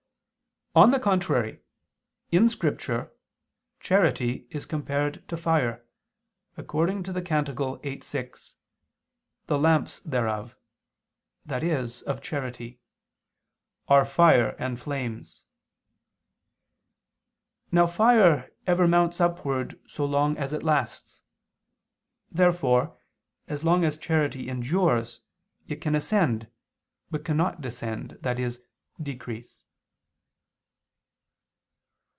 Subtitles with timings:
[0.73, 1.59] On the contrary,
[2.31, 3.11] In Scripture,
[3.81, 5.85] charity is compared to fire,
[6.55, 8.55] according to Cant 8:6:
[9.47, 10.55] "The lamps thereof,"
[11.49, 11.71] i.e.
[12.07, 12.79] of charity,
[13.89, 15.43] "are fire and flames."
[17.69, 21.19] Now fire ever mounts upward so long as it lasts.
[22.31, 22.97] Therefore
[23.45, 25.19] as long as charity endures,
[25.67, 26.49] it can ascend,
[27.09, 28.49] but cannot descend, i.e.
[29.03, 29.65] decrease.